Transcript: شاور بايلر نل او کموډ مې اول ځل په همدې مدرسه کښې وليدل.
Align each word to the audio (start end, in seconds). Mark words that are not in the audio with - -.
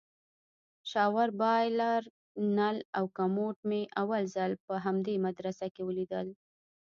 شاور 0.91 1.29
بايلر 1.41 2.03
نل 2.57 2.77
او 2.97 3.05
کموډ 3.17 3.55
مې 3.69 3.81
اول 4.01 4.23
ځل 4.35 4.51
په 4.65 4.73
همدې 4.85 5.15
مدرسه 5.25 5.65
کښې 5.75 5.83
وليدل. 5.85 6.27